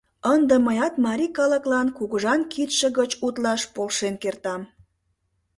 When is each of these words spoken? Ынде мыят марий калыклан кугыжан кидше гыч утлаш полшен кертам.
Ынде 0.33 0.55
мыят 0.65 0.93
марий 1.05 1.31
калыклан 1.37 1.87
кугыжан 1.97 2.41
кидше 2.51 2.87
гыч 2.99 3.11
утлаш 3.25 3.61
полшен 3.73 4.15
кертам. 4.23 4.61